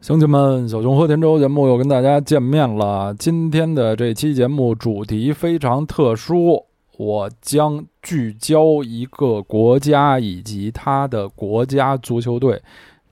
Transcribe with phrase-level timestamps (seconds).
[0.00, 3.14] 乡亲们，小熊和田周节目又跟大家见面了。
[3.18, 6.64] 今天的这期节目主题非常特殊，
[6.96, 12.62] 我将聚焦一个国家以及他的国家足球队。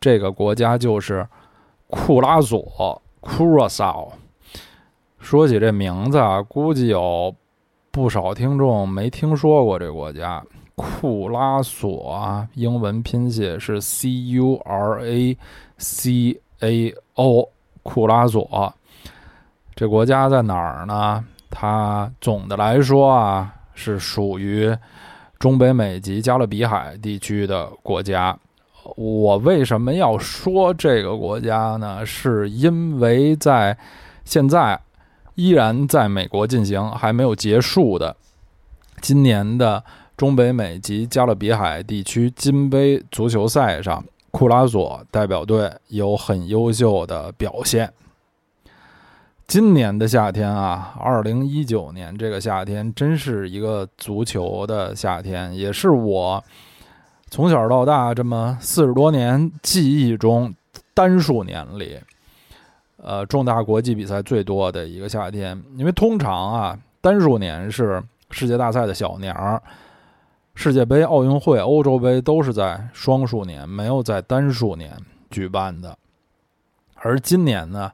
[0.00, 1.28] 这个国家就是
[1.88, 4.08] 库拉索 （Curaçao）。
[5.18, 7.34] 说起这名字啊，估计有
[7.90, 10.42] 不少听众没听说过这国家。
[10.74, 14.56] 库拉索啊，英文拼写是 C-U-R-A-C
[16.60, 17.48] A.O.
[17.82, 18.74] 库拉索，
[19.74, 21.24] 这国家在哪儿呢？
[21.50, 24.76] 它总的来说啊，是属于
[25.38, 28.38] 中北美及加勒比海地区的国家。
[28.96, 32.04] 我为什么要说这个国家呢？
[32.04, 33.76] 是因为在
[34.24, 34.78] 现在
[35.34, 38.14] 依然在美国进行还没有结束的
[39.00, 39.82] 今年的
[40.16, 44.04] 中北美及加勒比海地区金杯足球赛上。
[44.30, 47.92] 库拉索代表队有很优秀的表现。
[49.46, 56.44] 今年的夏天啊，二零一九年这个夏天真是一个足球的夏天，也是我
[57.30, 60.54] 从小到大这么四十多年记忆中
[60.92, 61.98] 单数年里，
[62.98, 65.58] 呃，重大国际比赛最多的一个夏天。
[65.76, 69.62] 因为通常啊，单数年是世界大赛的小年儿。
[70.60, 74.90] 世界杯、奥运会、欧洲杯都是在双数年，没有在单数年
[75.30, 75.96] 举办的。
[76.96, 77.92] 而今年呢，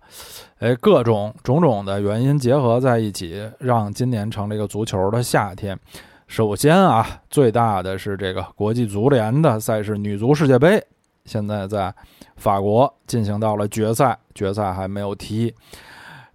[0.60, 5.78] 哎，各种种种的原因结合在一起，让今年成了一个足球的夏天。
[6.26, 10.82] 首先啊，最大的是这个国际足联的赛事——女足世界杯，
[11.26, 11.94] 现在在
[12.36, 15.54] 法国进行到了决赛，决赛还没有踢。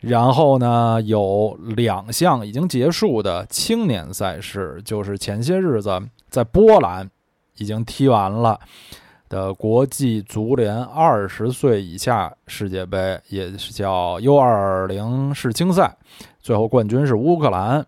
[0.02, 6.00] 然后呢，有两项已经结束的青年赛事，就是前些日子
[6.30, 7.10] 在波兰
[7.58, 8.60] 已经踢完了
[9.28, 15.96] 的国际足联二十岁以下世界杯，也是叫 U20 世青赛，
[16.40, 17.86] 最后冠军是乌克兰。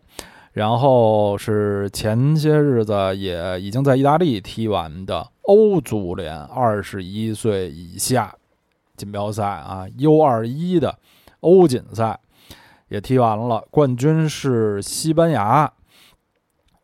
[0.53, 8.35] 然后是前些日子也已经在意大利踢完的欧足联二十一岁以下
[8.97, 10.97] 锦标赛啊，U21 的。
[11.39, 12.19] 欧锦赛
[12.89, 15.71] 也踢完了，冠军是西班牙。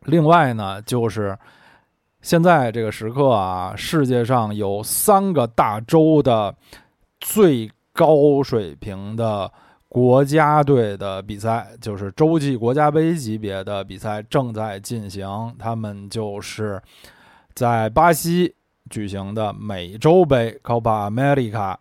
[0.08, 1.38] 另外呢，就是
[2.22, 6.54] 现在这个时刻啊，世界上有三个大洲的
[7.20, 9.50] 最高水平的
[9.88, 15.54] 国家队的比赛，就是洲际国家杯级别的比赛正在进行。
[15.58, 16.82] 他们就是
[17.54, 18.54] 在巴西
[18.88, 21.76] 举行的美洲杯 （Copa America）。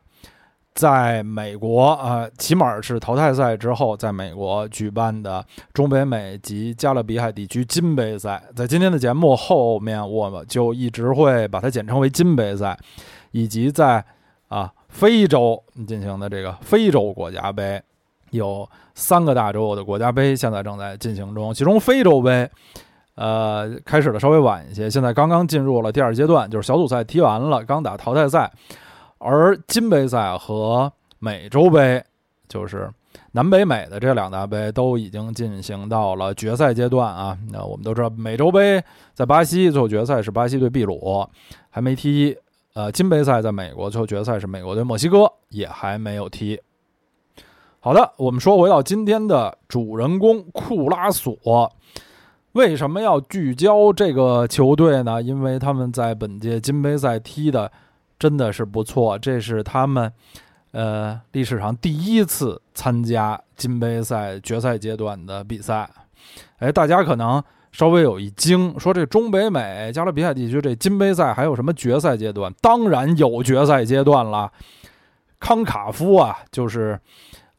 [0.78, 5.44] 在美国，呃，起码是淘汰赛之后，在美国举办的
[5.74, 12.78] 中北美及加勒比海地区金杯赛，在今天的节目后面，我们就一直会把它简称为金杯赛，
[13.32, 14.06] 以及在
[14.50, 17.82] 啊非洲进行的这个非洲国家杯，
[18.30, 22.48] 有三个大洲的国家杯现在正在进行中，其中非洲杯，
[23.16, 28.52] 呃，开始的稍微晚一些，现在刚刚进入了第二阶段，就是小组赛踢完了，刚打淘汰赛。
[29.20, 32.04] 而金杯赛和美洲杯，
[32.48, 32.90] 就是
[33.32, 37.36] 南北美的这两大杯，都已经进行到了决赛阶段啊。
[37.52, 38.84] 那我们都知道，美洲杯
[39.16, 41.28] 在巴西，最后决赛是巴西对秘鲁，
[41.70, 42.38] 还没踢。
[42.74, 46.62] 呃，金杯赛在美国，最后决赛是美国对墨西哥，也还没有踢。
[47.80, 51.74] 好的，我们说回到今天的主人公库拉索，
[52.52, 55.20] 为什么要聚焦这个球队呢？
[55.24, 57.72] 因为他们在本届金杯赛踢的。
[58.20, 60.12] 真的是不错，这是他们，
[60.72, 65.90] 呃，历史上第一次参加金杯赛决赛阶段的比赛。
[66.60, 72.54] 哎，大家可能稍微有一惊，说这中北美加勒比海地区这金杯赛还有什么决赛阶段？
[72.62, 74.52] 当然有决赛阶段了，
[75.40, 77.00] 康卡夫啊，就是。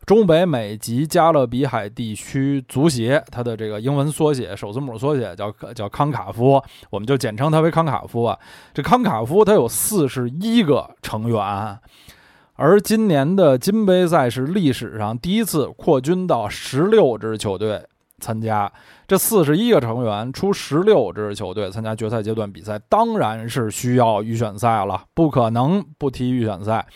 [0.09, 8.39] 中北美及加勒比海地区足协，它的这个英文缩写首字母缩写叫叫康卡夫，我们就简称它为康卡夫啊。
[8.73, 11.79] 这康卡夫它有四十一个成员，
[12.55, 17.85] 而今年的金杯赛是历史上第一次扩军到十六支球队
[18.19, 18.73] 参加。
[19.07, 26.87] 这四十一个成员出十六支球队参加决赛阶段比赛，当然是需要预选赛了，不可能不踢预选赛。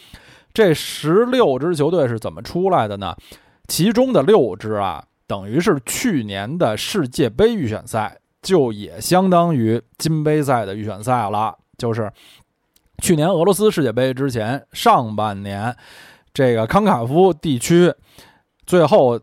[0.54, 3.16] 这十六支球队是怎么出来的呢？
[3.68, 11.56] 其中的六支啊，等于是去年的世界杯预选赛，就也相当于金杯赛的预选赛了。
[11.78, 12.12] 就是
[12.98, 15.74] 去年俄罗斯世界杯之前上半年，
[16.34, 17.92] 这个康卡夫地区
[18.66, 19.18] 最后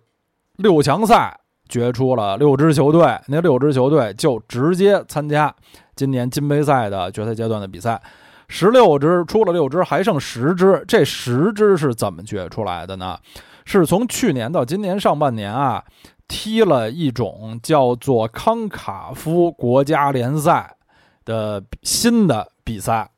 [0.58, 5.54] 六强赛决出了六支球队，那六支球队就直接参加
[5.96, 8.02] 今年金杯赛的决赛阶段的比赛。
[8.50, 10.84] 十六支出了六支，还剩十支。
[10.88, 13.18] 这十支是怎么决出来的呢？
[13.64, 15.86] 是从去年到今年上半年啊，
[16.28, 20.76] 踢了一种叫做康卡夫国家联赛
[21.24, 23.12] 的新的比赛。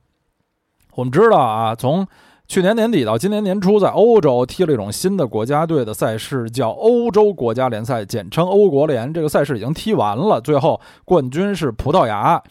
[0.95, 2.05] 我们知道啊，从
[2.45, 9.13] 去年年底到今年年初，在欧洲踢了一种新的国家队的赛事，叫欧洲国家联赛，简称欧国联。
[9.13, 12.43] 这个赛事已经踢完了，最后冠军是葡萄牙，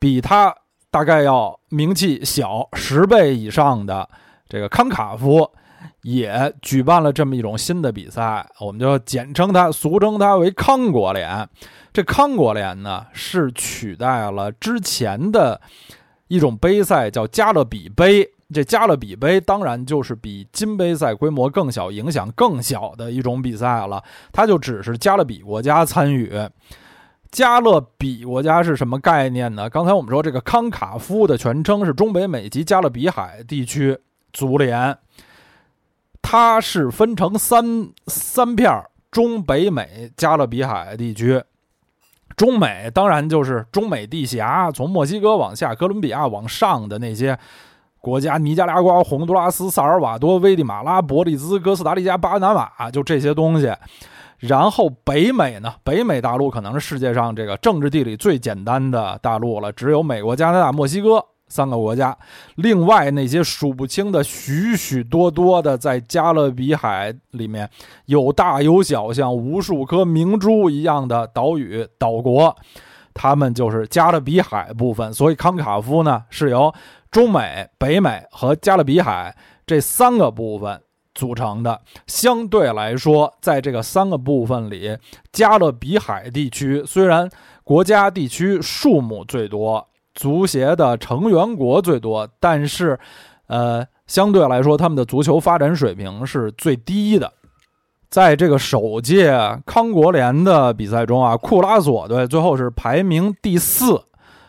[0.00, 0.52] 比他
[0.90, 4.08] 大概要名气小十倍以上的
[4.48, 5.48] 这个康卡夫，
[6.02, 11.48] 也举办了这么一种新的比赛，我们就简称它，俗称它为康国联。
[11.92, 15.60] 这康国联呢，是取代了之前的
[16.28, 18.28] 一种杯赛，叫加勒比杯。
[18.52, 24.02] 这加勒比杯当然就是比金杯赛规模更小、影响更小的一种比赛了。
[24.32, 26.32] 它就只是加勒比国家参与。
[27.30, 29.70] 加勒比国家是什么概念呢？
[29.70, 33.98] 刚才我们说这个康卡夫的全称是中北美及加勒比海地区
[34.32, 34.96] 足联，
[36.20, 41.42] 它是分成三三片儿中北美加勒比海地区。
[42.36, 47.38] 中美当然就是中美地峡，从墨西哥往下，哥伦比亚往上的那些。
[48.02, 53.70] 国家：尼加拉瓜、洪都拉斯、萨尔瓦多、危地马拉、伯利兹、哥斯达黎加、巴拿马，就这些东西。
[54.40, 55.74] 然后北美呢？
[55.84, 62.16] 北美大陆可能是世界上这个政治地理最简单的大陆了，只有美国、加拿大、墨西哥三个国家。
[62.56, 67.68] 另外那些数不清的许许多多的在加勒比海里面
[68.06, 72.56] 有大有小，像无数颗明珠一样的岛屿岛国，
[73.14, 75.12] 他们就是加勒比海部分。
[75.12, 76.74] 所以康卡夫呢是由。
[77.10, 80.80] 中美、北美和加勒比海这三个部分
[81.14, 84.96] 组成的，相对来说，在这个三个部分里，
[85.32, 87.28] 加勒比海地区虽然
[87.64, 92.98] 国家地区数目最多，足协的成员国最多，但是，
[93.46, 97.32] 呃，相对来说，他们的足球发展水平是最低的。
[98.08, 99.32] 在这个首届
[99.66, 104.02] 康国联的比赛中啊，库拉索队最后是排名第四，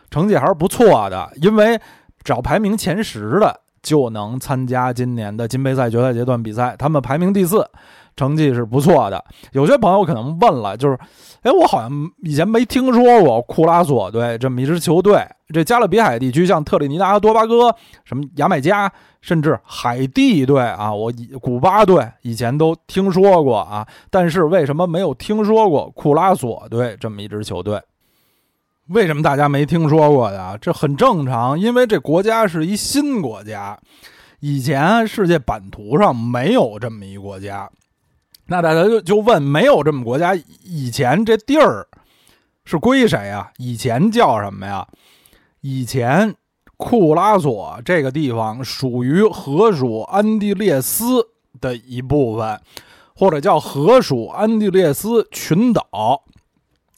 [0.09, 1.79] 成绩还是不错的，因为。
[2.23, 6.75] 只要排名前十的就能参加今年的金杯赛决赛阶段比赛。
[6.77, 7.67] 他们排名第四，
[8.15, 9.23] 成绩是不错的。
[9.51, 10.97] 有些朋友可能问了，就是，
[11.41, 11.91] 哎，我好像
[12.23, 15.25] 以前没听说过库拉索队这么一支球队。
[15.53, 17.75] 这加勒比海地区，像特立尼达和多巴哥、
[18.05, 18.89] 什么牙买加，
[19.19, 23.85] 甚至海地队啊，我以古巴队以前都听说过啊。
[24.09, 27.81] 但是为什么没有听说过库拉索队这么一支球队？
[28.91, 30.57] 为什么大家没听说过呀？
[30.59, 33.79] 这很正常，因为这国家是一新国家，
[34.41, 37.69] 以前世界版图上没有这么一国家。
[38.47, 40.35] 那大家就就问，没有这么国家，
[40.65, 41.87] 以前这地儿
[42.65, 43.49] 是归谁呀？
[43.57, 44.85] 以前叫什么呀？
[45.61, 46.35] 以前
[46.75, 51.29] 库拉索这个地方属于河属安地列斯
[51.61, 52.59] 的一部分，
[53.15, 56.25] 或者叫河属安地列斯群岛。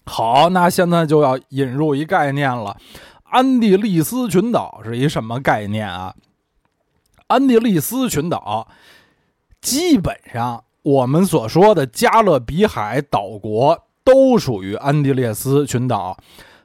[0.06, 2.78] 好，那现在就要引入一概念了，
[3.24, 6.14] 安地利斯群岛是一什么概念啊？
[7.28, 8.68] 安地利斯群岛
[9.62, 16.18] 基本上我们所说的加勒比海岛国都属于安地列斯群岛，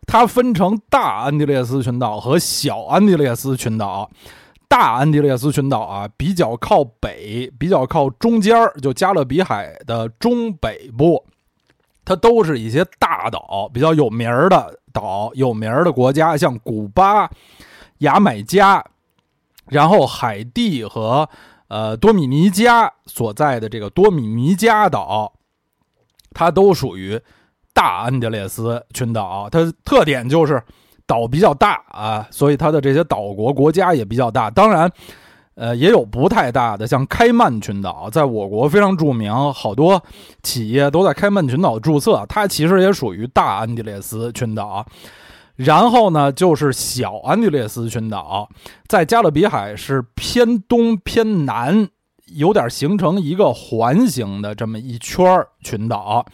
[0.06, 4.10] 它分成大安地列斯群岛和小安地列斯群岛。
[4.66, 11.24] 大安地列斯群岛啊，比较靠北，比较靠中间就加勒比海的中北部。
[12.08, 17.30] 它都是一些大岛，比较有名儿的岛，有名的国家，像古巴、
[17.98, 18.82] 牙买加，
[19.66, 21.28] 然后海地和
[21.68, 25.34] 呃多米尼加所在的这个多米尼加岛，
[26.32, 27.20] 它都属于
[27.74, 29.46] 大安地列斯群岛。
[29.50, 30.62] 它特点就是
[31.06, 34.50] 岛比较大啊，所以它的这些岛国国家也比较大。
[34.50, 34.90] 当然。
[35.58, 40.00] 呃，也有不太大的，像开曼群岛，在我国非常著名，好多
[40.40, 42.24] 企业都在开曼群岛注册。
[42.28, 44.86] 它其实也属于大安地列斯群岛。
[45.56, 48.48] 然后呢，就是小安地列斯群岛，
[48.86, 51.88] 在加勒比海是偏东偏南，
[52.36, 56.24] 有点形成一个环形的这么一圈群岛。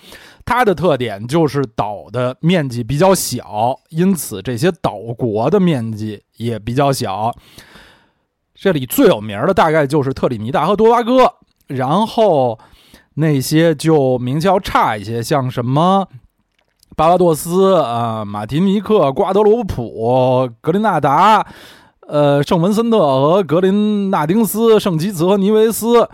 [0.44, 7.34] 它的特点就是岛的面积比较小，因此这些岛国的面积也比较小。
[8.54, 11.34] 这里最有名的大概就是特里尼达和多巴哥，
[11.66, 12.58] 然后
[13.14, 16.06] 那些就名气要差一些，像什么
[16.96, 21.44] 巴巴多斯啊、马提尼克、瓜德罗普、格林纳达、
[22.06, 26.08] 呃圣文森特和格林纳丁斯、圣吉茨和尼维斯，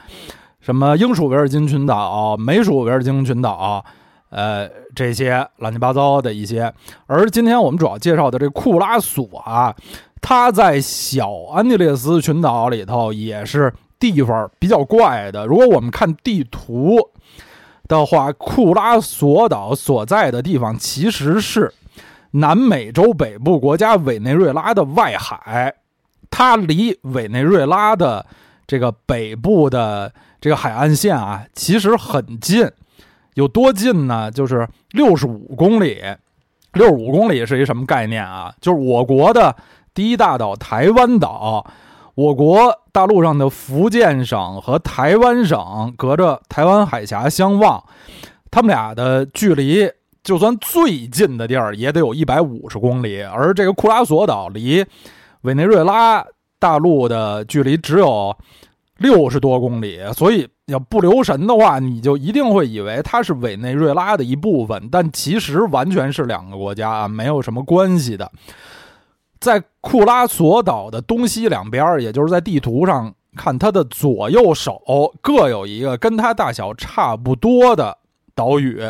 [0.61, 3.85] 什么英属维尔京群岛、美属维尔京群岛，
[4.31, 6.73] 呃这些乱七八糟的一些。
[7.07, 9.77] 而今天我们主要介绍的这库拉索啊。
[10.21, 15.47] 它在小安地列斯群岛里头也是地方比较怪的。
[15.47, 16.99] 如果我们看地图
[17.89, 21.73] 的话，库拉索岛所在的地方其实是
[22.33, 25.75] 南美洲北部国家委内瑞拉的外海，
[26.31, 28.25] 它离委内瑞拉的
[28.67, 32.71] 这个北部的这个海岸线啊，其实很近。
[33.35, 34.31] 有多近呢？
[34.31, 36.03] 就是六十五公里。
[36.75, 38.55] 六十五公里是一什么概念啊？
[38.61, 39.55] 就是我国的
[39.95, 41.65] 第一大岛台湾岛，
[42.15, 47.83] 我国大陆上的福建省和台湾省隔着台湾海峡相望，
[48.51, 49.91] 他们俩的距离，
[50.23, 53.23] 就算最近的地儿也得有一百五十公里。
[53.23, 54.85] 而这个库拉索岛离
[55.43, 56.25] 委内瑞拉
[56.59, 58.37] 大陆的距离只有
[58.99, 60.49] 六十多公里，所以。
[60.71, 68.31] 要不留神的话，你就一定会以为它是委内瑞拉的一部分，但其实完全是两个国家啊，没有什么关系的。
[69.41, 74.83] 在库拉索岛的东西两边，也就是在地图上看，它的左右手
[75.23, 77.97] 各有一个跟它大小差不多的
[78.35, 78.83] 岛屿。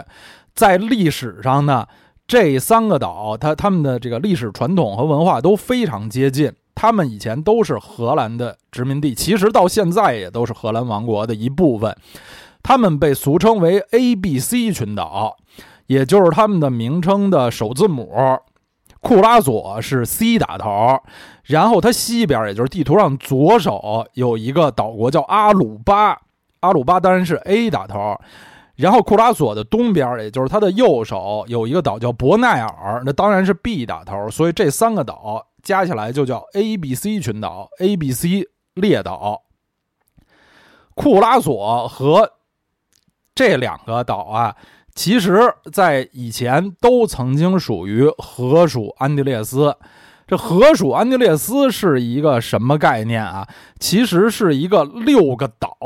[0.55, 1.87] 在历史上呢，
[2.27, 6.53] 这三个岛，它它们的这个历史传统和文化都非常接近。
[6.75, 11.95] 他们以前都是荷兰的殖民地，其实到现在也都是荷兰王国的一部分。
[12.63, 15.37] 他们被俗称为 A、B、C 群岛，
[15.87, 18.13] 也就是他们的名称的首字母。
[19.01, 20.99] 库拉索是 C 打头，
[21.45, 26.21] 然后它西边，也就是地图上左手有一个岛国叫阿鲁巴，
[26.61, 28.19] 阿鲁巴当然是 A 打头。
[28.77, 34.31] 然后库拉索的东边，也就是它的右手有一个岛叫伯奈尔，那当然是 B 打头。
[34.31, 35.47] 所以这三个岛。
[35.63, 39.43] 加起来就叫 A、B、C 群岛，A、B、C 列岛。
[40.95, 42.33] 库拉索和
[43.35, 44.57] 这两个岛啊，
[44.95, 45.41] 其实
[45.73, 49.77] 在以前都曾经属于河属安地列斯。
[50.27, 53.47] 这河属安地列斯是一个什么概念啊？
[53.79, 55.77] 其实是一个六个岛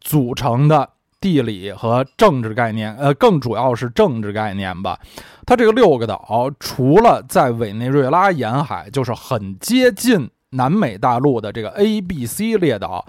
[0.00, 0.90] 组成的。
[1.22, 4.98] 地理和政治概念，呃，更主要是政治概念吧。
[5.46, 13.06] 它这个六个岛，除了在委内瑞拉沿海，就是很接近南美大陆的这个 A、B、C 列岛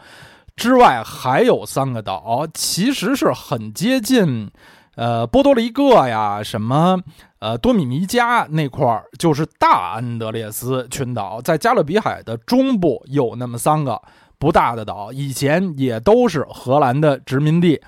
[0.56, 4.52] 之外，还有三个岛，其实是很接近，
[4.96, 7.00] 呃，波多黎各呀，什么，
[7.40, 14.02] 呃，多米尼加那块儿，就是大安德烈斯群岛，在加勒比海的中部有那么三个。
[14.40, 17.80] 不大的岛，以前也都是荷兰的殖民地，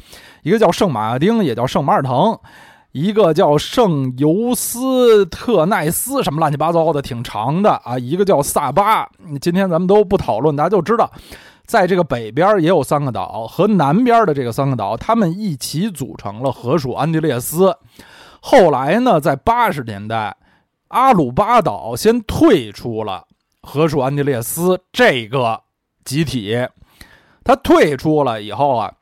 [0.42, 2.40] 一个叫圣马丁，也叫圣马尔滕，
[2.94, 8.00] 一个叫圣尤斯特奈斯，什么乱七八糟的，挺长的啊。
[8.00, 9.10] 一个叫萨巴，
[9.42, 11.12] 今天咱们都不讨论，大家就知道，
[11.66, 17.76] 在这个北边也有三个岛，和南边的这个三个岛，他们一起组成了河属安地列斯。
[18.40, 20.38] 后来呢，在八十年代，
[20.90, 23.26] 阿鲁巴岛先退出了
[23.62, 25.62] 河属安地列斯这个。
[26.06, 26.56] 集体，
[27.44, 28.94] 他退出了以后啊，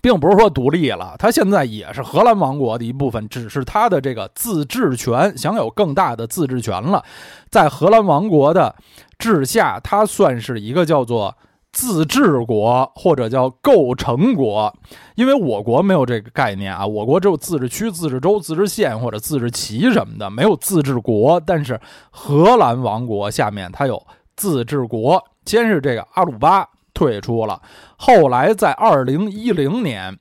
[0.00, 7.04] 并不是说独立了，他现在也是荷兰王国的一部分，只是他的这个自治权享有更大的自治权了。
[7.50, 8.74] 在荷兰王国的
[9.18, 11.36] 治下，他算是一个叫做
[11.72, 14.74] 自治国或者叫构成国，
[15.14, 21.40] 因为我国没有这个概念啊，我国只有自治区、自治州、自治县或者自治旗什么的，没有自治国。
[21.40, 24.04] 但是荷兰王国下面它有
[24.36, 25.22] 自治国。
[25.46, 27.60] 先是这个阿鲁巴退出了，
[27.96, 30.16] 后来在二零一零年，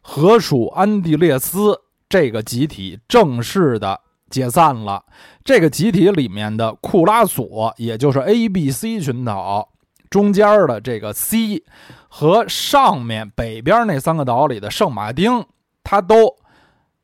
[0.00, 5.04] 荷属安地列斯这个集体正式的解散了。
[5.44, 9.68] 这个集体里面的库拉索，也就是 A、B、C 群岛
[10.12, 11.64] 中间的这个 C
[12.08, 15.44] 和上面北边那三个岛里的圣马丁，
[15.82, 16.36] 它都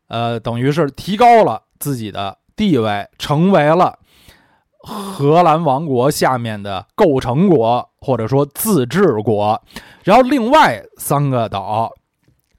[0.06, 3.98] 呃等于是提高了自己的地位，成为了。
[4.80, 9.60] 荷兰王国下面的构成国或者说自治国，
[10.04, 11.92] 然后另外三个岛，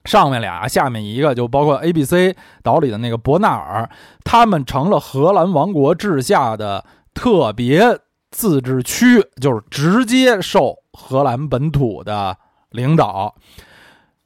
[0.03, 3.89] 上面俩，下面一个，就包括 A、B、C 岛里的那个伯纳尔，
[4.23, 7.97] 他们成了荷兰王国治下的特别
[8.31, 12.37] 自治区，就是直接受荷兰本土的
[12.71, 13.35] 领导。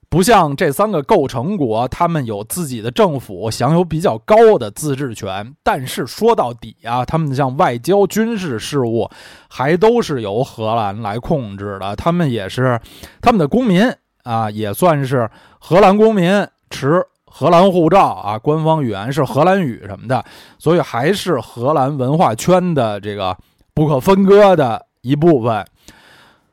[0.10, 5.56] 不像这三个构成国，他们有自己的政府，享有比较高的自治权。
[5.64, 9.10] 但是说到底啊，他们像外交、军事事务，
[9.50, 11.96] 还都是由荷兰来控制的。
[11.96, 12.80] 他们也是
[13.24, 13.92] 他们的公民
[14.22, 20.24] 啊，也算是荷兰公民，持荷兰护照啊，官方语言是荷兰语什么的，
[20.60, 23.36] 所以还是荷兰文化圈的这个
[23.74, 25.66] 不可分割的一部分。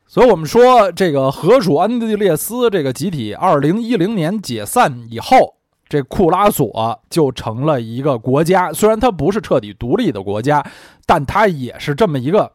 [0.06, 5.54] 所以，我们说这个荷属安地列斯这个集体，二零一零年解散以后，
[5.88, 8.72] 这库拉索就成了一个国家。
[8.72, 10.64] 虽然它不是彻底独立的国家，
[11.06, 12.54] 但它也是这么一个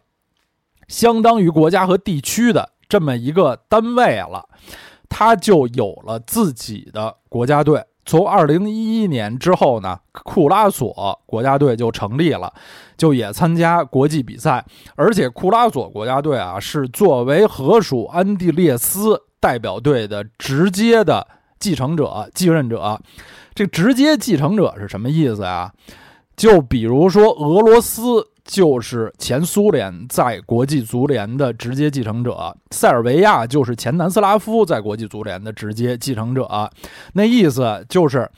[0.89, 4.49] 相当于国家和地区的这么一个单位了，
[5.07, 7.85] 它就有了自己的国家队。
[8.05, 12.53] 从二零一一年之后呢，库拉索国家队就成立了，
[12.95, 14.63] 就也参加国际比赛。
[14.95, 21.27] 而且库拉索国家队啊，是作为河属安地列斯代表队的直接的
[21.59, 22.99] 继承者、继任者。
[23.53, 25.71] 这直接继承者是什么意思啊？
[26.37, 28.27] 就比如说俄罗斯。
[28.45, 36.71] 就是前苏联在国际足联的直接继承者，塞尔维亚就是前南斯拉夫在国际足联的直接继承者。
[37.13, 38.29] 那意思就是，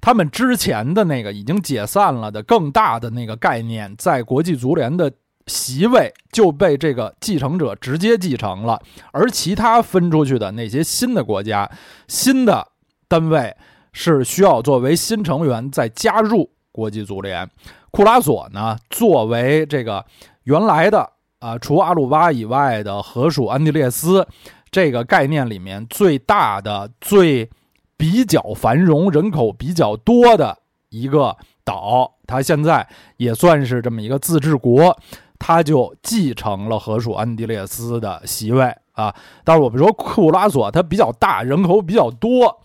[0.00, 5.12] 他们之前的那个已经解散了的更大的那个概念，在国际足联的
[5.46, 11.70] 席位就被这个继承者直接继承了，而其他分出去的那些新的国家、
[12.08, 12.66] 新的
[13.06, 13.56] 单位
[13.92, 17.48] 是需要作为新成员再加入国际足联。
[17.92, 20.02] 库拉索呢，作为这个
[20.44, 24.26] 原来的啊，除阿鲁巴以外的河属安地列斯
[24.70, 27.50] 这个概念里面最大的、最
[27.98, 30.56] 比较繁荣、人口比较多的
[30.88, 34.98] 一个岛，它现在也算是这么一个自治国，
[35.38, 39.14] 它就继承了河属安地列斯的席位啊。
[39.44, 42.62] 但是我们说库拉索它比较大，人口比较多，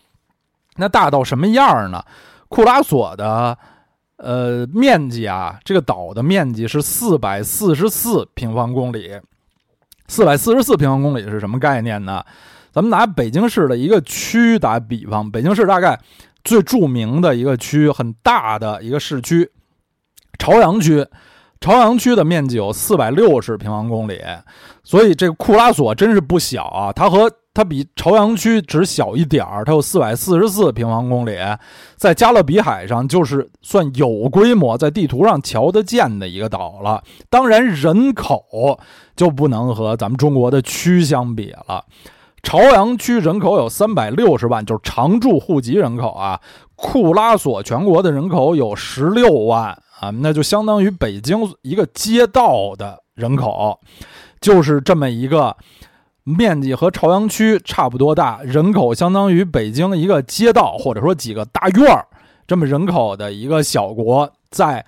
[0.77, 2.01] 那大到什么样呢？
[2.47, 3.57] 库拉索的。
[4.17, 9.19] 呃，面积啊，这个岛的面积是四百四十四平方公里。
[10.07, 12.23] 四百四十四平方公里是什么概念呢？
[12.71, 15.99] 咱们拿北京市的一个区打比方，北京市大概
[16.43, 19.49] 最著名的一个区，很大的一个市区，
[20.37, 21.05] 朝阳区。
[21.59, 24.21] 朝阳区的面积有四百六十平方公里，
[24.83, 27.31] 所以这个库拉索真是不小啊，它和。
[27.57, 31.35] 它比朝阳区只小一点儿，它有四百四十四平方公里，
[31.95, 37.03] 在加勒比海上就是算有规模，在地图上瞧得见的一个岛了。
[37.31, 38.79] 当然，人口
[39.15, 41.83] 就不能和咱们中国的区相比了。
[42.43, 46.39] 朝阳区人口有三百六十万，就是常住户籍人口啊。
[46.75, 53.79] 库拉索全国的人口有十六万，啊那就相当于北京一个街道的人口，
[54.39, 55.55] 就是这么一个。
[56.29, 62.05] 面积和朝阳区差不多大，人口相当于北京一个街道或者说几个大院儿
[62.45, 64.85] 这么人口的一个小国，在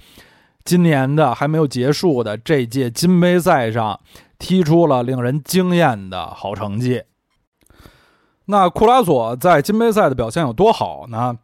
[0.65, 3.97] 今年的还没有结束的这届金杯赛上
[4.37, 7.03] 踢出了令人惊艳的好成绩。
[8.47, 11.37] 那库拉索在金杯赛的表现有多好呢？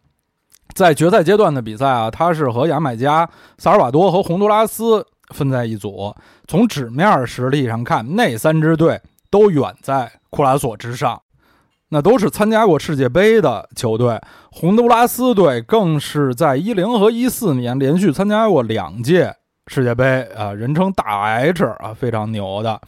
[0.76, 6.14] 在决赛阶段的比赛啊，他是和牙买加、萨尔瓦多和洪都拉斯分在一组。
[6.48, 9.02] 从纸面实力上看，那三支队。
[9.32, 11.22] 都远在库拉索之上，
[11.90, 14.18] 那都是参加过世界杯的球队。
[14.50, 19.36] 洪都拉斯队更是在一零和一四年连续参加过两届
[19.68, 22.80] 世界杯啊，人称大 H 啊，非常牛的。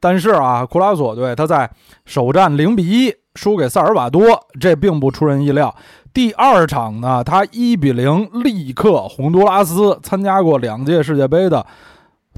[0.00, 1.70] 但是啊，库拉索队他在
[2.06, 4.24] 首战零比一输给萨尔瓦多，
[4.58, 5.72] 这并不出人意料。
[6.14, 11.66] 第二场呢，他一比零力克洪都拉斯，参加过两届世界杯的。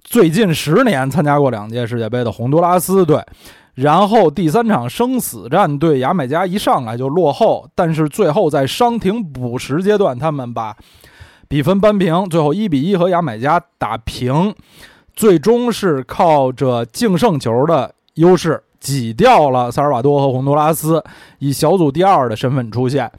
[0.03, 3.23] 最近十年参加过两届世界杯的洪都拉斯队，
[3.75, 10.75] 然后第三场生死战对牙买加一上来就落后，但是最后在伤停补时阶段，他们把
[11.47, 14.55] 比分扳平，最后一比一和牙买加打平，
[15.15, 21.05] 最终是靠着净胜球的优势挤掉了萨尔瓦多和洪都拉斯，
[21.41, 23.11] 以小组第二的身份出现，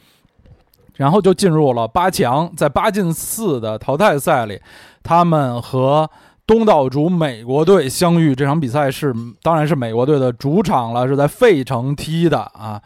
[0.97, 4.61] 然后就进入了八强，在八进四的淘汰赛里，
[5.01, 6.09] 他们和。
[6.47, 12.81] 东道主美国队相遇这场比赛是，当然是美国队的主场了，是在费城踢的啊。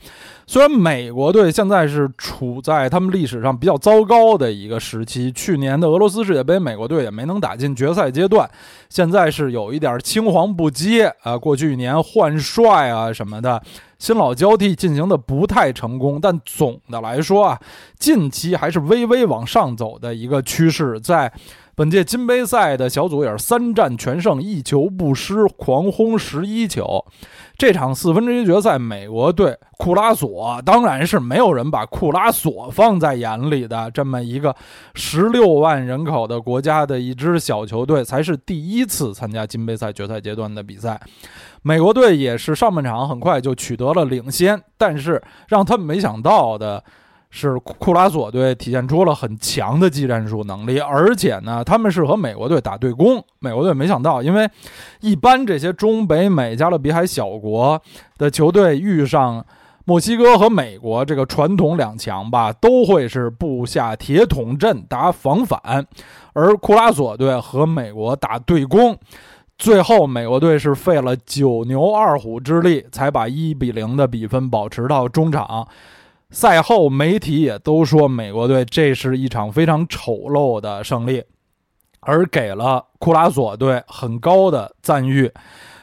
[0.47, 8.49] 虽然美国队现在是处在他们历史上比较糟糕的一个时期，去年的俄罗斯世界杯，美国队也没能打进决赛阶段，
[8.89, 11.37] 现在是有一点青黄不接啊。
[11.37, 13.61] 过去一年换帅啊什么的，
[14.01, 17.61] 新老交替进行的不太成功，但总的来说啊，
[17.99, 21.31] 近期还是微微往上走的一个趋势，在。
[21.73, 27.03] 本届金杯赛的小组也是三战全胜，一球不失，狂轰十一球。
[27.61, 33.91] 这场四分之一决赛，美国队库拉索当然是没有人把库拉索放在眼里的。
[33.91, 34.55] 这么一个
[34.95, 40.99] 十六万人口的国家的一支小球队，才是第一次参加金杯赛决赛阶段的比赛。
[41.61, 46.83] 美国队也是上半场很快就取得了领先，但是让他们没想到的。
[47.33, 53.23] 是库拉索队体现出了很强的技战术能力，而且呢，他们是和美国队打对攻。
[53.39, 54.47] 美国队没想到，因为
[54.99, 57.81] 一般这些中北美加勒比海小国
[58.17, 59.43] 的球队遇上
[59.85, 65.87] 墨西哥和美国这个传统两强吧，都会是布下铁桶阵打防反，
[66.33, 68.97] 而库拉索队和美国打对攻。
[69.57, 75.65] 最后美国队是费了九牛二虎之力，才把一比零的比分保持到中场。
[76.31, 81.21] 赛后媒体也都说，美国队这是一场非常丑陋的胜利，
[81.99, 85.29] 而给了库拉索队很高的赞誉。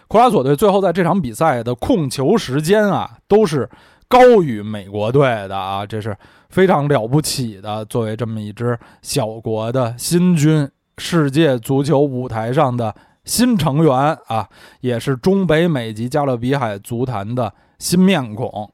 [0.08, 3.68] 库拉索队最后在这场比赛的控球时间啊，都是
[4.08, 6.16] 高于美国队的啊，这是
[6.48, 7.84] 非常了不起的。
[7.84, 13.94] 作为这么一支小国的新军，世界足球舞台上的新成员
[14.28, 14.48] 啊，
[14.80, 18.72] 也是中北美及加勒比海足坛的新面孔。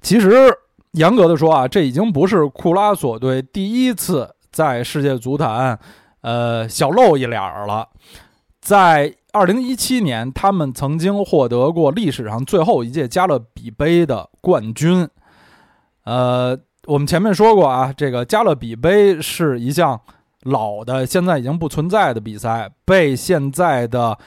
[0.00, 0.52] 其实
[0.92, 5.78] 严格的说啊，这已经不是库拉索队第一次在世界足坛，
[6.22, 7.88] 呃，小露一脸儿了。
[8.60, 15.08] 在二零一七年，他们曾经获得过历史上最后一届加勒比杯的冠军。
[16.04, 20.00] 呃，我们前面说过啊，这个加勒比杯是一项
[20.42, 24.18] 老的、现在已经不存在的比赛，被现在的。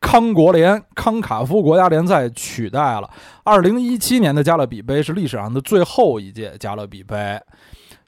[0.00, 3.10] 康国联、康卡夫国家联赛取代了。
[3.42, 7.40] 二零一七年的加勒比杯是历史上的最后一届加勒比杯。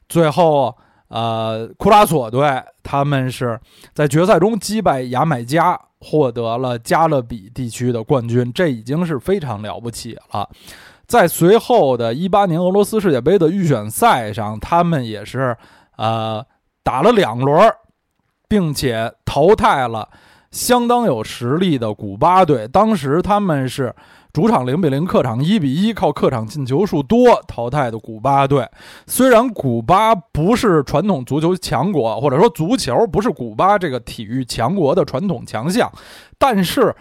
[0.07, 0.75] 最后，
[1.09, 3.59] 呃，库拉索队他们是
[3.93, 10.49] 在决赛中击败牙买加，获得了加勒比地区的冠军，这已经是非常了不起了。
[11.05, 15.55] 在随后的一八年俄罗斯世界杯的预选赛上，他们也是
[15.97, 16.45] 呃
[16.83, 17.69] 打了两轮，
[18.47, 20.07] 并且淘汰了。
[20.51, 23.93] 相当有实力的古巴队，当时他们是
[24.33, 28.67] 主场零比零，客场一比一，靠客场进球数多淘汰的古巴队。
[29.07, 35.89] 虽然古巴不是传统足球强国，或者说足球不是古巴这个体育强国的传统强项，
[36.37, 36.93] 但是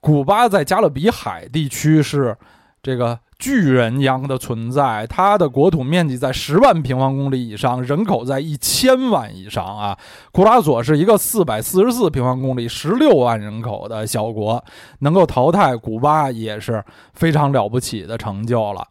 [0.00, 2.36] 古巴在加勒比海地区是
[2.82, 3.18] 这个。
[3.38, 9.98] 巨人一样的存在，它的国土面积在十万平方公里以上，人口在一千万以上啊！
[10.30, 14.64] 库拉索是一个四百四十四平方公里、十六万人口的小国，
[15.00, 18.86] 能够淘汰古巴也是非常了不起的成就了。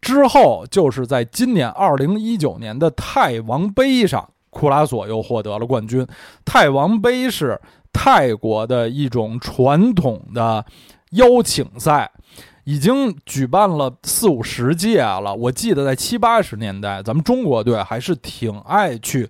[0.00, 6.06] 之后就是在今年二零一九年的泰王杯上，库拉索又获得了冠军。
[6.44, 7.60] 泰王杯是
[7.92, 10.64] 泰国的一种传统的
[11.10, 12.12] 邀请赛。
[12.66, 15.32] 已经举办了四五十届了。
[15.32, 19.28] 我记得在七八十年代，咱们中国队还是挺爱去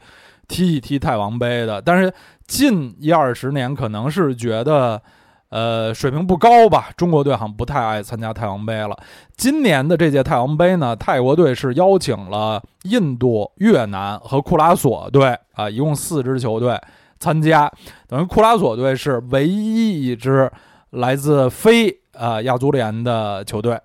[0.48, 1.80] 踢一踢泰王杯的。
[1.82, 2.10] 但是
[2.46, 5.02] 近一二十年，可能是觉得，
[5.50, 6.88] 呃，水平不高吧。
[6.96, 8.96] 中国队好像不太爱参加泰王杯了。
[9.36, 16.80] 今年的这届泰王杯呢，泰国队是邀请了印度、越南和库拉索队啊，一共四支球队
[17.20, 17.70] 参加。
[18.08, 20.50] 等于库拉索队是唯一一支
[20.88, 22.00] 来自非。
[22.18, 23.78] 啊，亚足联的球队，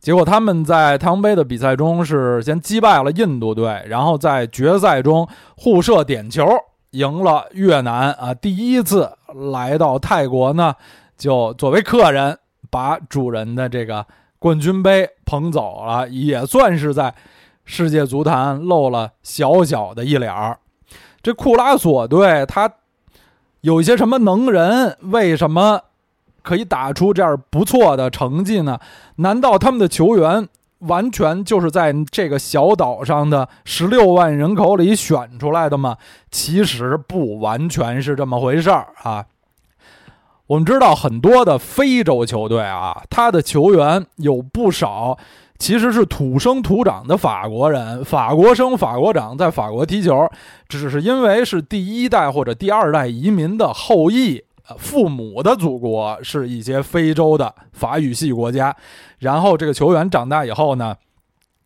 [0.00, 6.46] 结果他们在太阳杯的比赛中是先击败了印度队，然后在决赛中互射点球
[6.90, 8.12] 赢了越南。
[8.12, 9.10] 啊，第一次
[9.50, 10.74] 来到泰国呢，
[11.16, 12.38] 就作为客人
[12.70, 14.04] 把主人的这个
[14.38, 17.14] 冠军杯捧走了，也算是在
[17.64, 20.58] 世界足坛露了小小的一脸儿。
[21.22, 22.70] 这库拉索队他
[23.62, 24.98] 有一些什么能人？
[25.00, 25.80] 为什么？
[26.44, 28.78] 可以打出这样不错的成绩呢？
[29.16, 30.46] 难道他们的球员
[30.80, 35.96] 完全就是在这个小岛上的十六万人口里选出来的吗？
[36.30, 39.24] 其实不完全是这么回事儿啊。
[40.46, 45.16] 我们知道很多的非洲球队啊，他的球员有不少
[45.58, 50.28] 其实是土生土长的法国人，法国生法国长，在法国踢球，
[50.68, 54.43] 只是因为是第一代或者第二代移民的后裔。
[54.68, 58.74] 呃父母的祖国是一些非洲的法语系国家，
[59.18, 60.96] 然后这个球员长大以后呢，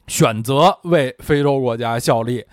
[0.06, 2.44] 选择为非洲国家效力，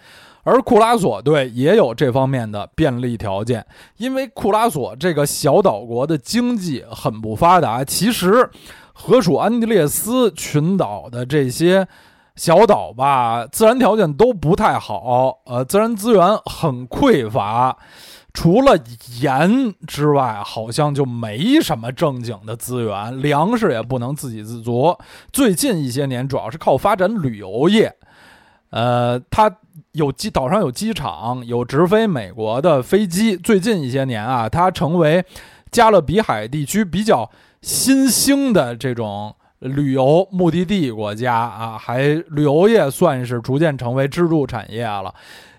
[0.44, 3.66] 而库拉索队也有这方面的便利条件，
[3.98, 8.48] 因为库拉索这个小岛国的经济很不发达，其实
[8.94, 11.88] 河属安地列斯群岛的这些
[12.36, 17.76] 小岛吧，自然条件都不太好，呃，自然资源很匮乏。
[18.36, 18.78] 除了
[19.22, 24.96] 盐之外，好像就没什么正经的资源，粮食也不能自给自足。
[25.32, 27.96] 最近一些年，主要是靠发展旅游业。
[28.72, 29.50] 呃，它
[29.94, 33.38] 有机岛上有机场，有直飞美国的飞机。
[33.38, 35.24] 最近一些年啊，它成为
[35.72, 37.30] 加勒比海地区比较
[37.62, 45.16] 新兴的这种旅游目的地国家啊，还旅游业算是逐渐成为支柱产业了。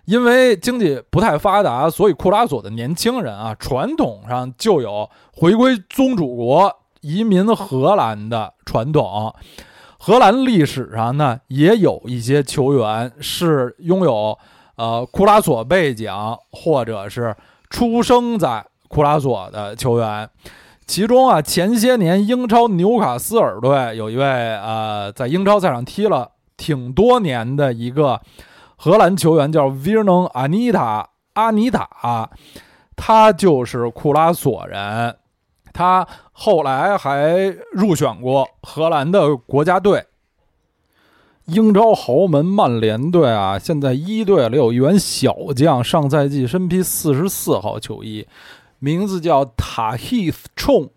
[0.07, 9.35] 因为经济不太发达，所以库拉索的年轻人啊，传统上就有回归宗主国、移民荷兰的传统。
[9.99, 14.39] 荷兰历史上呢，也有一些球员是拥有
[14.77, 16.13] 呃库拉索背景，
[16.53, 17.35] 或者是
[17.69, 20.31] 出生在库拉索的球员。
[20.87, 28.21] 其中啊，前些年英超纽卡斯尔队有一位呃，在英超赛场踢了挺多年的一个
[28.77, 32.31] 荷兰球员，叫 Vernon Anita，阿尼塔，
[32.95, 35.17] 他就是库拉索人，
[35.73, 40.07] 他后来还入选过荷兰的国家队。
[41.47, 48.27] 英超豪门曼联队啊，现在一队里有一员小将，上赛季身披四十四号球衣。
[48.79, 50.91] 名字叫塔希斯冲，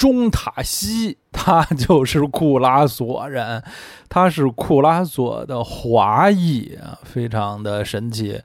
[0.00, 3.62] 中塔西，他就是库拉索人，
[4.08, 8.40] 他是库拉索的华裔，非常的神奇。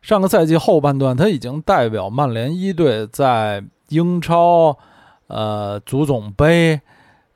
[0.00, 4.78] 上个赛季后半段，他已经代表曼联一队在英超、
[5.26, 6.80] 呃足总杯、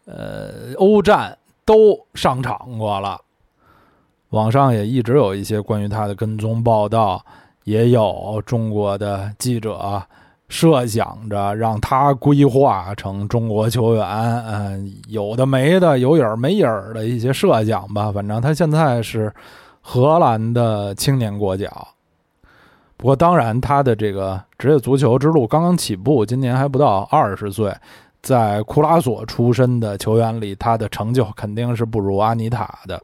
[0.05, 3.21] 呃欧战都上场过了。
[4.29, 7.27] 网上也一直有一些关于他的跟踪报道，
[7.65, 10.01] 也有中国的记者。
[10.49, 14.07] 设想着让他规划成中国球员，
[14.47, 18.11] 嗯，有的没的，有影儿没影儿的一些设想吧。
[18.11, 19.33] 反正他现在是
[19.83, 21.89] 荷兰的青年国脚，
[22.97, 27.75] 不过当然他的这个职业足球之路刚刚起步，今年还不到二十岁，
[28.23, 32.99] 在库拉索出身的球员里，他的成就肯定是不如阿尼塔的。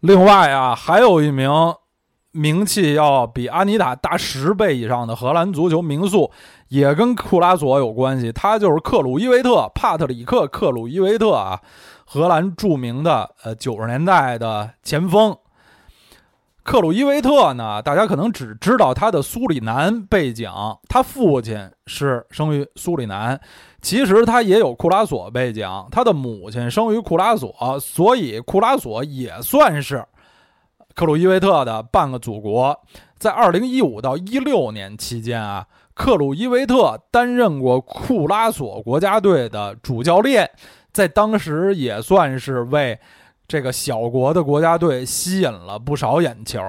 [0.00, 1.50] 另外啊，还有一名。
[2.36, 6.30] 名气要比阿尼塔大十倍以上的荷兰足球名宿，
[6.68, 8.30] 也跟库拉索有关系。
[8.30, 11.58] 他就是克鲁伊维特，帕特里克·克鲁伊维特啊，
[12.04, 15.34] 荷兰著名的呃九十年代的前锋。
[16.62, 20.50] 克鲁伊维特呢，大家可能只知道他的苏里南背景，
[20.88, 23.40] 他父亲是生于苏里南，
[23.80, 30.04] 其实他也有库拉索背景，他的母亲生于库拉索，所以库拉索也算是。
[30.96, 32.80] 克鲁伊维特的半个祖国，
[33.18, 40.50] 在二零一五到一六年期间啊，克鲁伊维特担任过库拉索国家队的主教练，
[40.94, 42.98] 在当时也算是为
[43.46, 46.62] 这个小国的国家队吸引了不少眼球。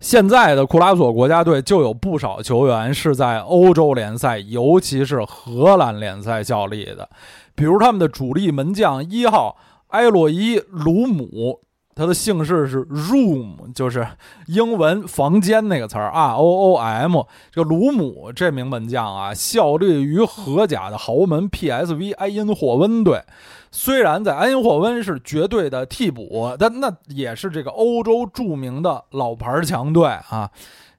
[0.00, 7.10] 现在的库拉索国家队就有不少球员是在欧洲联赛，尤其是荷兰联赛效力的，
[7.54, 9.58] 比如他们的主力门将一号
[9.88, 11.60] 埃洛伊·鲁姆。
[11.94, 14.06] 他的姓氏是 Room，就是
[14.46, 17.22] 英文房间那个词儿 R O O M。
[17.50, 23.22] 这个鲁姆这名门将啊，效力于荷甲的豪门 PSV 埃因霍温队。
[23.70, 30.50] 虽然在埃因霍温是绝对的替补，但那也是这个欧洲著名的老牌强队啊。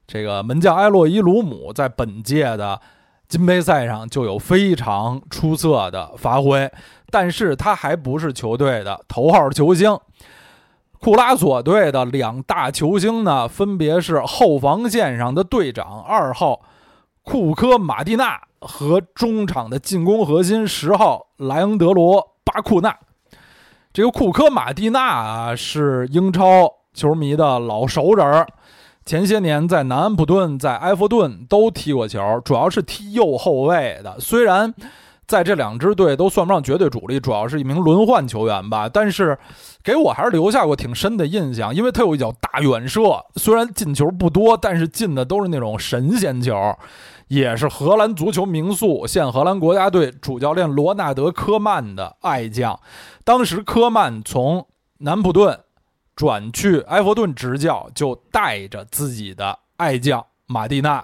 [0.06, 2.80] 这个门将埃洛伊鲁姆在本届的
[3.26, 6.70] 金杯赛上就有非常出色的发挥，
[7.10, 9.98] 但是他还不是球队的头号球星。
[11.04, 16.62] 库拉索队的两大球星呢，分别是后防线上的队长二号
[17.22, 22.96] 库科马蒂纳和中场的进攻核心十号莱昂德罗巴库纳。
[23.92, 28.46] 这个库科马蒂纳啊，是英超球迷的老熟人儿，
[29.04, 34.18] 前些年在南安普顿、在埃弗顿都踢过球，主要是踢右后卫的。
[34.18, 34.72] 虽然
[35.26, 38.88] 在这两支队都算不上绝对主力，主要是一名轮换球员吧。
[38.88, 39.38] 但是，
[39.82, 46.54] 给我还是留下过挺深的印象，因为他有一脚大远射，虽然进球不多，但是进的都是那种神仙球。
[47.28, 52.78] 也是荷兰足球名宿，现荷兰国家队主教练罗纳德·科曼的爱将。
[53.24, 54.66] 当时科曼从
[54.98, 55.58] 南普顿
[56.14, 61.02] 转去埃弗顿执教，就带着自己的爱将马蒂纳。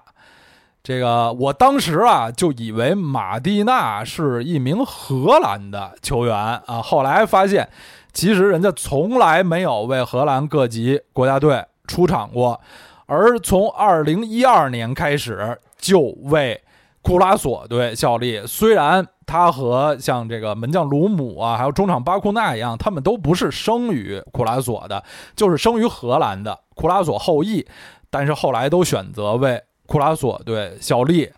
[0.90, 7.68] 这个我当时啊就以为马蒂纳是一名荷兰的球员啊，后来发现
[8.12, 12.60] 其实人家从来没有为荷兰各级国家队出场过，
[13.06, 16.60] 而从2012年开始就为
[17.02, 18.44] 库拉索队效力。
[18.44, 25.04] 虽然他和像这个门将鲁姆啊，还有中场巴库纳一样，他们都不是生于库拉索的，
[25.36, 27.64] 就是生于荷兰的库拉索后裔，
[28.10, 29.62] 但是后来都选择为。
[29.90, 31.28] 库拉索队小力，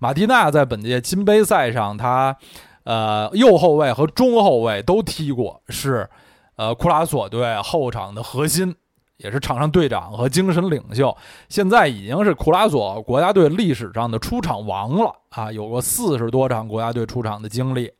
[0.00, 2.36] 马蒂纳在本届金杯赛上，他
[2.82, 6.10] 呃右后卫和中后卫都踢过，是
[6.56, 8.74] 呃库拉索队后场的核心，
[9.18, 11.16] 也是场上队长和精神领袖。
[11.48, 17.92] 现在已经是库拉索国家队历史上的出场王了啊，有过四十多场国家队出场的经历。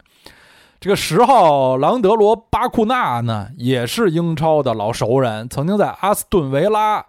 [0.80, 7.06] 这个十号朗德罗巴库纳呢，也是英超的老熟人，曾经在阿斯顿维拉。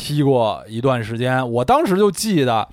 [0.00, 2.66] 踢过一段时间，我当时就记得，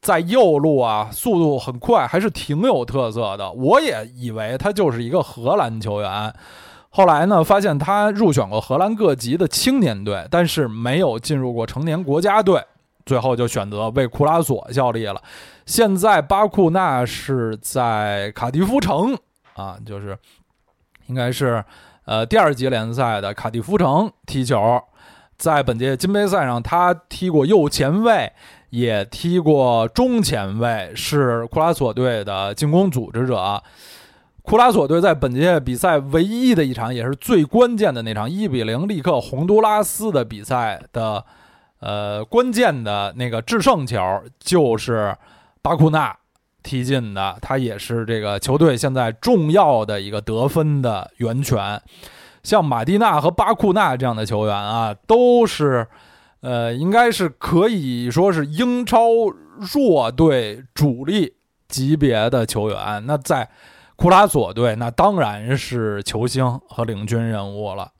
[0.00, 3.52] 在右路啊，速度很快，还是挺有特色的。
[3.52, 6.34] 我也以为他就是一个荷兰球员，
[6.90, 12.60] 后来呢，发现他入选过荷兰各级的青年队，但是没有进入过成年国家队。
[13.04, 15.22] 最后就选择为库拉索效力了。
[15.64, 19.16] 现在巴库纳是在卡迪夫城
[19.54, 20.18] 啊，就是
[21.06, 21.64] 应该是
[22.04, 24.82] 呃第二级联赛的卡迪夫城踢球。
[25.36, 28.32] 在本届金杯赛上，他踢过右前卫，
[28.70, 33.62] 也踢过中前卫，是库拉索队的进攻组织者。
[34.42, 41.24] 库拉索队在本届比赛唯一的一场，也是最关键的那场一比零力克洪都拉斯的比赛的，
[41.80, 45.14] 呃，关键的那个制胜球，就是
[45.60, 46.16] 巴库纳
[46.62, 47.36] 踢进的。
[47.42, 51.82] 他也是这个球队现在重要的一个得分的源泉。
[52.46, 55.84] 像马蒂纳和巴库纳这样的球员啊，都是，
[56.42, 59.08] 呃，应该是可以说是英超
[59.74, 61.34] 弱队主力
[61.66, 63.04] 级别的球员。
[63.04, 63.50] 那在
[63.96, 67.90] 库拉索队，那当然是球星和领军人物了。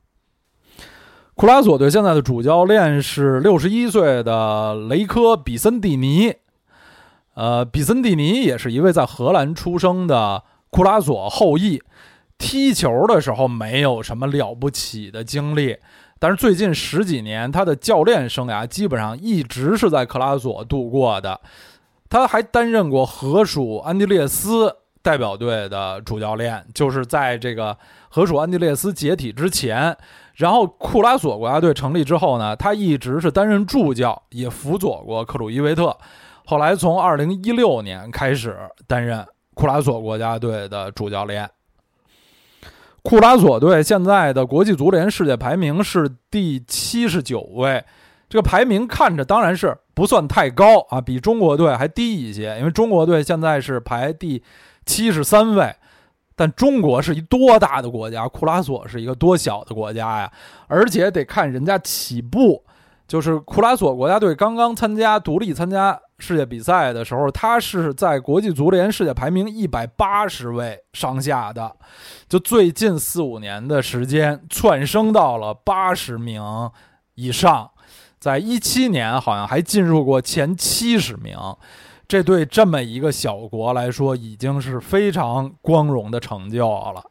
[1.35, 6.33] 库拉索队现在的主教练是六十一岁的雷科·比森蒂尼，
[7.35, 11.83] 呃，比森蒂尼也是一位在荷兰出生的库拉索后裔。
[12.39, 15.77] 踢球的时候没有什么了不起的经历，
[16.19, 21.41] 但是最近十几年他的教练生涯基本上一直是在克拉索度过的。
[22.09, 24.77] 他还担任过荷属安地列斯。
[25.03, 29.97] 代表队的主教练就是在这个荷属安地列斯解体之前，
[30.35, 35.97] 然后库拉索国家队成立之后呢，他一直是担任助教，也辅佐过克鲁伊维特。
[36.45, 41.49] 后来从二零一六年开始担任库拉索国家队的主教练。
[43.09, 47.85] 库拉索队现在的国际足联世界排名是第七十九位，
[48.29, 54.43] 这个排名看着当然是不算太高啊，比中国队还低一些，因为中国队现在是排第。
[54.85, 55.75] 七十三位，
[56.37, 58.29] 但中国是一多大的国家？
[58.29, 60.33] 库拉索是一个多小的国家呀？
[60.69, 62.63] 而且得看人家起步，
[63.09, 71.77] 就是库拉索国家队刚刚参加独立参加世界比赛的时候，他是在国际足联世界排名一百八十位上下的，
[72.29, 76.43] 就最近四五年的时间窜升到了八十名
[77.15, 77.71] 以上，
[78.19, 81.37] 在一七年好像还进入过前七十名。
[82.09, 87.05] 这对这么一个小国来说，已经是非常光荣的成就了。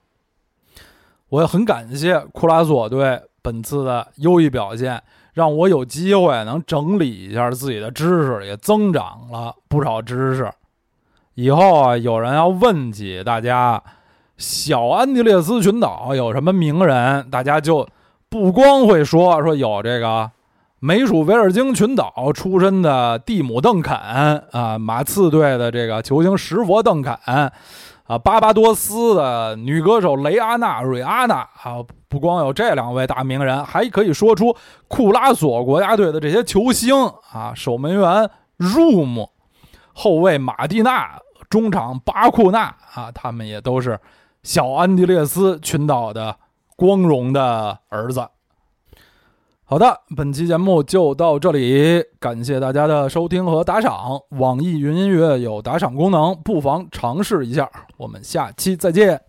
[1.27, 5.03] 我也很感谢库拉索队本次的优异表现，
[5.35, 10.49] 让我有机会能整理一下自己的知识，也增长了不少知识。
[11.33, 13.83] 以后啊，有人要问起大家
[14.37, 17.85] 小安地列斯群岛有什么名人，大家就
[18.29, 20.31] 不光会说说有这个。
[20.79, 23.97] 美属维尔京群岛出身的蒂姆·邓肯
[24.51, 27.17] 啊，马刺队的这个球星石佛·邓肯
[28.05, 34.55] 啊，巴巴多斯的女歌手雷阿娜·瑞阿娜啊，不光有这两位大名人，还可以说出
[34.87, 36.95] 库拉索国家队的这些球星
[37.33, 39.31] 啊，守门员入姆，
[39.91, 43.99] 后卫马蒂娜，中场巴库纳啊，他们也都是
[44.43, 46.37] 小安地列斯群岛的
[46.75, 48.27] 光荣的儿子。
[49.67, 54.21] 好的，本期节目就到这里，感谢大家的收听和打赏。
[54.37, 57.67] 网易云音乐有打赏功能，不妨尝试一下。
[57.97, 59.19] 我们下期再见。